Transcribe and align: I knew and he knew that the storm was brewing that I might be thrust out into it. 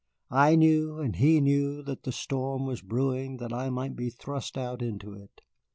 I 0.33 0.55
knew 0.55 0.97
and 0.97 1.15
he 1.17 1.39
knew 1.39 1.83
that 1.83 2.01
the 2.01 2.11
storm 2.11 2.65
was 2.65 2.81
brewing 2.81 3.37
that 3.37 3.53
I 3.53 3.69
might 3.69 3.95
be 3.95 4.09
thrust 4.09 4.57
out 4.57 4.81
into 4.81 5.13
it. 5.13 5.41